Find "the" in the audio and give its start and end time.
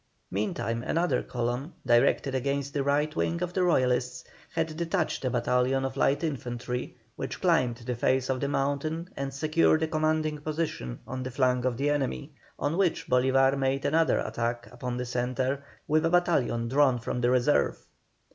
2.73-2.81, 3.53-3.61, 7.77-7.93, 8.39-8.47, 11.21-11.29, 11.77-11.91, 14.97-15.05, 17.21-17.29